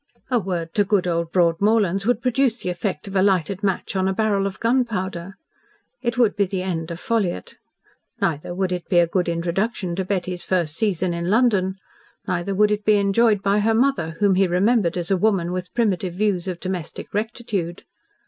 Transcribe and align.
A 0.31 0.39
word 0.39 0.73
to 0.73 0.83
good 0.83 1.05
old 1.05 1.31
Broadmorlands 1.31 2.07
would 2.07 2.23
produce 2.23 2.57
the 2.63 2.71
effect 2.71 3.07
of 3.07 3.15
a 3.15 3.21
lighted 3.21 3.61
match 3.61 3.95
on 3.95 4.07
a 4.07 4.13
barrel 4.13 4.47
of 4.47 4.59
gunpowder. 4.59 5.35
It 6.01 6.17
would 6.17 6.35
be 6.35 6.45
the 6.45 6.63
end 6.63 6.89
of 6.89 6.99
Ffolliott. 6.99 7.57
Neither 8.19 8.55
would 8.55 8.71
it 8.71 8.89
be 8.89 8.97
a 8.97 9.05
good 9.05 9.29
introduction 9.29 9.95
to 9.97 10.03
Betty's 10.03 10.43
first 10.43 10.75
season 10.75 11.13
in 11.13 11.29
London, 11.29 11.75
neither 12.27 12.55
would 12.55 12.71
it 12.71 12.83
be 12.83 12.95
enjoyed 12.95 13.43
by 13.43 13.59
her 13.59 13.75
mother, 13.75 14.15
whom 14.17 14.33
he 14.33 14.47
remembered 14.47 14.97
as 14.97 15.11
a 15.11 15.17
woman 15.17 15.51
with 15.51 15.71
primitive 15.75 16.15
views 16.15 16.47
of 16.47 16.59
domestic 16.59 17.13
rectitude. 17.13 17.83